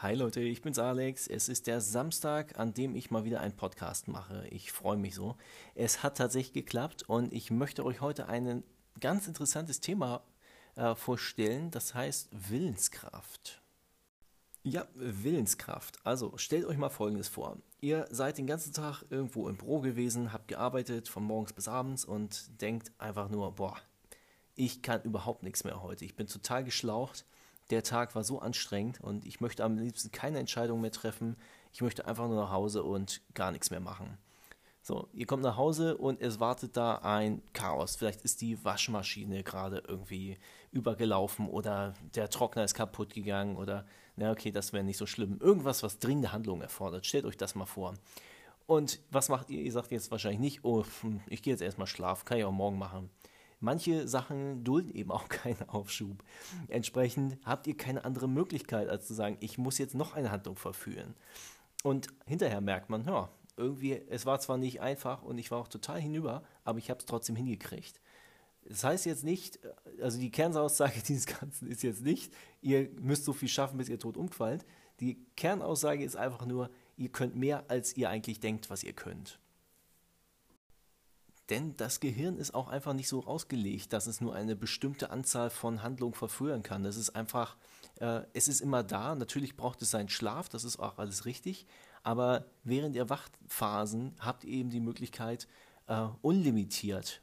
[0.00, 1.26] Hi Leute, ich bin's Alex.
[1.26, 4.46] Es ist der Samstag, an dem ich mal wieder einen Podcast mache.
[4.48, 5.34] Ich freue mich so.
[5.74, 8.62] Es hat tatsächlich geklappt und ich möchte euch heute ein
[9.00, 10.22] ganz interessantes Thema
[10.76, 11.72] äh, vorstellen.
[11.72, 13.60] Das heißt Willenskraft.
[14.62, 15.98] Ja, Willenskraft.
[16.04, 17.56] Also stellt euch mal Folgendes vor.
[17.80, 22.04] Ihr seid den ganzen Tag irgendwo im Büro gewesen, habt gearbeitet von morgens bis abends
[22.04, 23.76] und denkt einfach nur, boah,
[24.54, 26.04] ich kann überhaupt nichts mehr heute.
[26.04, 27.24] Ich bin total geschlaucht
[27.70, 31.36] der Tag war so anstrengend und ich möchte am liebsten keine Entscheidung mehr treffen.
[31.72, 34.16] Ich möchte einfach nur nach Hause und gar nichts mehr machen.
[34.82, 37.96] So, ihr kommt nach Hause und es wartet da ein Chaos.
[37.96, 40.38] Vielleicht ist die Waschmaschine gerade irgendwie
[40.72, 43.84] übergelaufen oder der Trockner ist kaputt gegangen oder,
[44.16, 45.38] na okay, das wäre nicht so schlimm.
[45.40, 47.04] Irgendwas, was dringende Handlungen erfordert.
[47.04, 47.94] Stellt euch das mal vor.
[48.66, 49.60] Und was macht ihr?
[49.60, 52.52] Ihr sagt jetzt wahrscheinlich nicht, oh, hm, ich gehe jetzt erstmal schlafen, kann ich auch
[52.52, 53.10] morgen machen
[53.60, 56.22] manche Sachen dulden eben auch keinen Aufschub.
[56.68, 60.56] Entsprechend habt ihr keine andere Möglichkeit, als zu sagen, ich muss jetzt noch eine Handlung
[60.56, 61.14] verführen.
[61.82, 65.68] Und hinterher merkt man, ja, irgendwie, es war zwar nicht einfach und ich war auch
[65.68, 68.00] total hinüber, aber ich habe es trotzdem hingekriegt.
[68.68, 69.58] Das heißt jetzt nicht,
[70.00, 73.98] also die Kernaussage dieses Ganzen ist jetzt nicht, ihr müsst so viel schaffen, bis ihr
[73.98, 74.64] tot umfallt.
[75.00, 79.38] Die Kernaussage ist einfach nur, ihr könnt mehr, als ihr eigentlich denkt, was ihr könnt.
[81.50, 85.48] Denn das Gehirn ist auch einfach nicht so ausgelegt, dass es nur eine bestimmte Anzahl
[85.48, 86.82] von Handlungen verführen kann.
[86.82, 87.56] Das ist einfach,
[88.00, 89.14] äh, es ist immer da.
[89.14, 91.66] Natürlich braucht es seinen Schlaf, das ist auch alles richtig.
[92.02, 95.48] Aber während der Wachphasen habt ihr eben die Möglichkeit,
[95.86, 97.22] äh, unlimitiert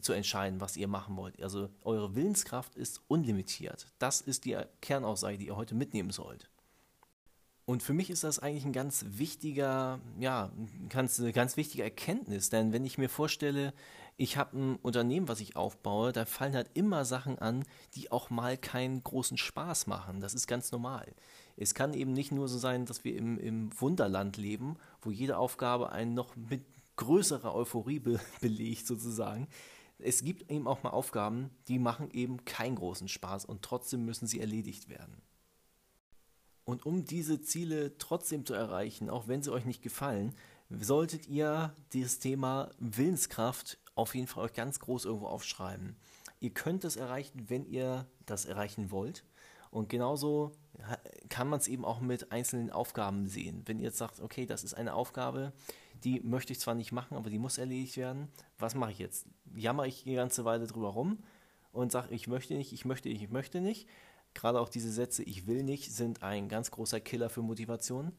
[0.00, 1.42] zu entscheiden, was ihr machen wollt.
[1.42, 3.86] Also eure Willenskraft ist unlimitiert.
[3.98, 6.49] Das ist die Kernaussage, die ihr heute mitnehmen sollt.
[7.70, 10.50] Und für mich ist das eigentlich ein ganz wichtiger, ja,
[10.88, 13.72] ganz, ganz wichtige Erkenntnis, denn wenn ich mir vorstelle,
[14.16, 17.62] ich habe ein Unternehmen, was ich aufbaue, da fallen halt immer Sachen an,
[17.94, 20.20] die auch mal keinen großen Spaß machen.
[20.20, 21.14] Das ist ganz normal.
[21.56, 25.38] Es kann eben nicht nur so sein, dass wir im, im Wunderland leben, wo jede
[25.38, 26.64] Aufgabe einen noch mit
[26.96, 29.46] größerer Euphorie be belegt sozusagen.
[30.00, 34.26] Es gibt eben auch mal Aufgaben, die machen eben keinen großen Spaß und trotzdem müssen
[34.26, 35.22] sie erledigt werden.
[36.70, 40.36] Und um diese Ziele trotzdem zu erreichen, auch wenn sie euch nicht gefallen,
[40.70, 45.96] solltet ihr dieses Thema Willenskraft auf jeden Fall euch ganz groß irgendwo aufschreiben.
[46.38, 49.24] Ihr könnt es erreichen, wenn ihr das erreichen wollt.
[49.72, 50.52] Und genauso
[51.28, 53.62] kann man es eben auch mit einzelnen Aufgaben sehen.
[53.66, 55.52] Wenn ihr jetzt sagt, okay, das ist eine Aufgabe,
[56.04, 58.28] die möchte ich zwar nicht machen, aber die muss erledigt werden.
[58.60, 59.26] Was mache ich jetzt?
[59.56, 61.18] Jammer ich die ganze Weile drüber rum
[61.72, 63.88] und sage, ich möchte nicht, ich möchte nicht, ich möchte nicht
[64.34, 68.12] Gerade auch diese Sätze, ich will nicht, sind ein ganz großer Killer für Motivation.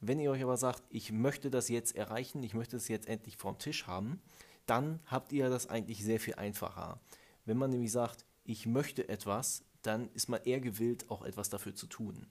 [0.00, 3.36] Wenn ihr euch aber sagt, ich möchte das jetzt erreichen, ich möchte es jetzt endlich
[3.36, 4.20] vorm Tisch haben,
[4.66, 7.00] dann habt ihr das eigentlich sehr viel einfacher.
[7.44, 11.74] Wenn man nämlich sagt, ich möchte etwas, dann ist man eher gewillt, auch etwas dafür
[11.74, 12.26] zu tun.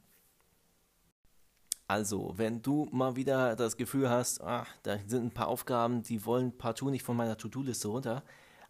[1.87, 6.25] Also, wenn du mal wieder das Gefühl hast, ach, da sind ein paar Aufgaben, die
[6.25, 8.23] wollen partout nicht von meiner To-Do-Liste runter,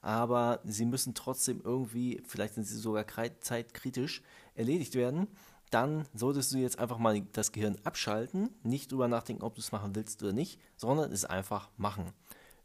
[0.03, 3.05] aber sie müssen trotzdem irgendwie, vielleicht sind sie sogar
[3.39, 4.21] zeitkritisch,
[4.53, 5.27] erledigt werden,
[5.71, 9.71] dann solltest du jetzt einfach mal das Gehirn abschalten, nicht drüber nachdenken, ob du es
[9.71, 12.11] machen willst oder nicht, sondern es einfach machen.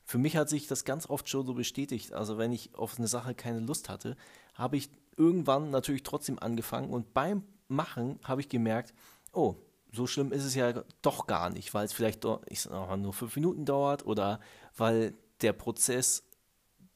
[0.04, 2.12] Für mich hat sich das ganz oft schon so bestätigt.
[2.12, 4.16] Also wenn ich auf eine Sache keine Lust hatte,
[4.54, 8.94] habe ich irgendwann natürlich trotzdem angefangen und beim Machen habe ich gemerkt,
[9.32, 9.56] oh,
[9.92, 13.12] so schlimm ist es ja doch gar nicht, weil es vielleicht ich sag mal, nur
[13.12, 14.40] fünf Minuten dauert oder
[14.76, 16.24] weil der Prozess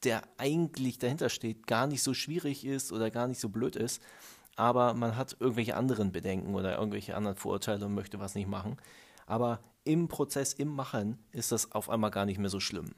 [0.05, 4.03] der eigentlich dahinter steht, gar nicht so schwierig ist oder gar nicht so blöd ist,
[4.57, 8.77] aber man hat irgendwelche anderen Bedenken oder irgendwelche anderen Vorurteile und möchte was nicht machen.
[9.27, 12.91] Aber im Prozess, im Machen ist das auf einmal gar nicht mehr so schlimm.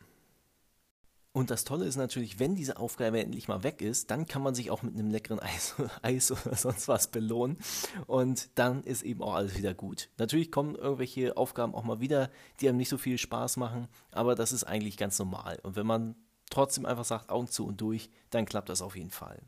[1.36, 4.54] Und das Tolle ist natürlich, wenn diese Aufgabe endlich mal weg ist, dann kann man
[4.54, 7.58] sich auch mit einem leckeren Eis, Eis oder sonst was belohnen.
[8.06, 10.10] Und dann ist eben auch alles wieder gut.
[10.16, 14.36] Natürlich kommen irgendwelche Aufgaben auch mal wieder, die einem nicht so viel Spaß machen, aber
[14.36, 15.58] das ist eigentlich ganz normal.
[15.64, 16.14] Und wenn man
[16.54, 19.42] trotzdem einfach sagt, Augen zu und durch, dann klappt das auf jeden Fall.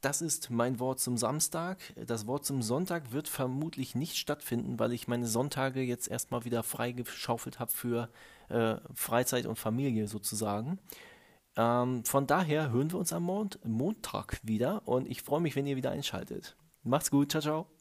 [0.00, 1.78] Das ist mein Wort zum Samstag.
[2.06, 6.62] Das Wort zum Sonntag wird vermutlich nicht stattfinden, weil ich meine Sonntage jetzt erstmal wieder
[6.62, 8.08] freigeschaufelt habe für
[8.48, 10.78] äh, Freizeit und Familie sozusagen.
[11.56, 15.66] Ähm, von daher hören wir uns am Mond Montag wieder und ich freue mich, wenn
[15.66, 16.56] ihr wieder einschaltet.
[16.82, 17.79] Macht's gut, ciao, ciao.